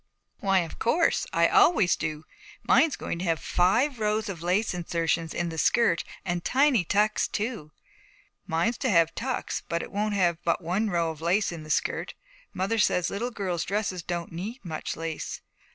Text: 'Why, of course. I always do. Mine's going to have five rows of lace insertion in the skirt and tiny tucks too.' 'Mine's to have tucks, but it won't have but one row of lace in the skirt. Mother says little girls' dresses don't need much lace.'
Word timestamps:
'Why, 0.39 0.61
of 0.61 0.79
course. 0.79 1.27
I 1.31 1.47
always 1.47 1.95
do. 1.95 2.25
Mine's 2.63 2.95
going 2.95 3.19
to 3.19 3.25
have 3.25 3.37
five 3.39 3.99
rows 3.99 4.29
of 4.29 4.41
lace 4.41 4.73
insertion 4.73 5.29
in 5.31 5.49
the 5.49 5.59
skirt 5.59 6.03
and 6.25 6.43
tiny 6.43 6.83
tucks 6.83 7.27
too.' 7.27 7.71
'Mine's 8.47 8.79
to 8.79 8.89
have 8.89 9.13
tucks, 9.13 9.61
but 9.69 9.83
it 9.83 9.91
won't 9.91 10.15
have 10.15 10.43
but 10.43 10.59
one 10.63 10.89
row 10.89 11.11
of 11.11 11.21
lace 11.21 11.51
in 11.51 11.61
the 11.61 11.69
skirt. 11.69 12.15
Mother 12.51 12.79
says 12.79 13.11
little 13.11 13.29
girls' 13.29 13.63
dresses 13.63 14.01
don't 14.01 14.31
need 14.31 14.65
much 14.65 14.95
lace.' 14.97 15.41